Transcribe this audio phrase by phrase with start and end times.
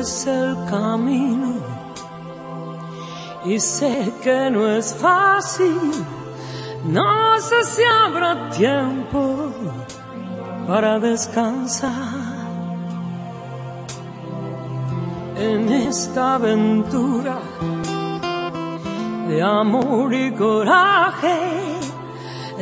[0.00, 1.54] Es el camino
[3.44, 5.78] y sé que no es fácil.
[6.84, 9.52] No sé si habrá tiempo
[10.66, 12.40] para descansar
[15.36, 17.38] en esta aventura
[19.28, 21.38] de amor y coraje.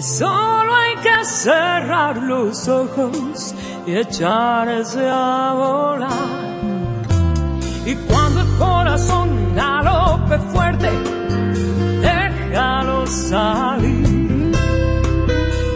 [0.00, 3.54] Solo hay que cerrar los ojos
[3.86, 6.55] y echarse a volar.
[7.86, 10.90] Y cuando el corazón galope fuerte,
[12.00, 14.52] déjalo salir.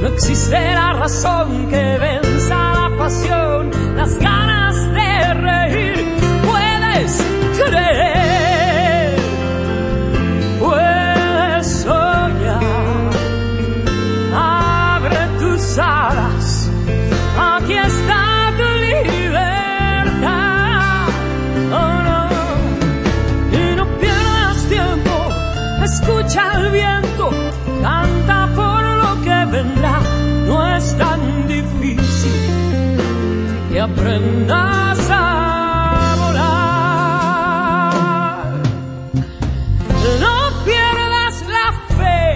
[0.00, 3.47] No existirá razón que venza la pasión,
[33.92, 37.92] aprendas a volar.
[40.20, 42.28] No pierdas la fe,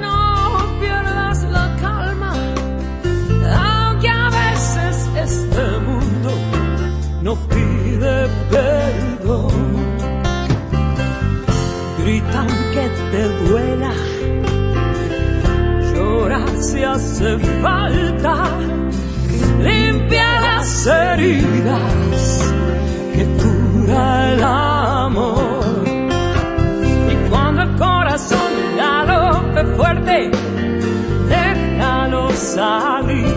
[0.00, 0.18] no
[0.80, 2.32] pierdas la calma,
[3.64, 4.94] aunque a veces
[5.26, 6.30] este mundo
[7.22, 9.54] no pide perdón.
[11.98, 13.92] Gritan que te duela,
[16.60, 18.34] si hace falta,
[19.60, 22.52] limpia las heridas
[23.14, 25.84] que cura el amor.
[27.10, 30.30] Y cuando el corazón galope fuerte,
[31.28, 33.36] déjalo salir.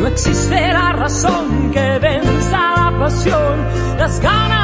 [0.00, 3.56] No existe la razón que venza la pasión,
[3.98, 4.55] las ganas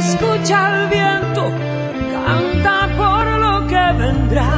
[0.00, 1.44] escucha el viento,
[2.24, 4.50] canta por lo que vendrá.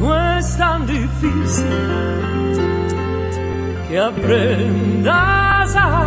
[0.00, 1.66] No es tan difícil
[3.88, 6.06] que aprendas a